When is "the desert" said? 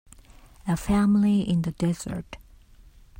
1.61-2.37